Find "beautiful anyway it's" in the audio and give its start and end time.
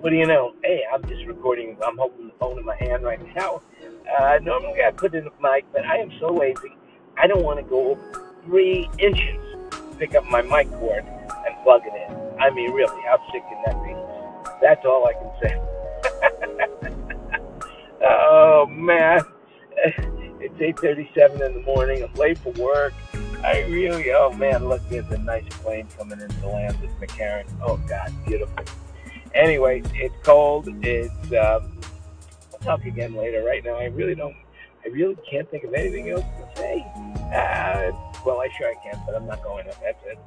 28.24-30.14